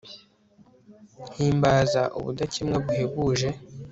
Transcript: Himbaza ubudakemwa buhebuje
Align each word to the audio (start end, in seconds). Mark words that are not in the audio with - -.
Himbaza 1.35 2.01
ubudakemwa 2.17 2.77
buhebuje 2.85 3.49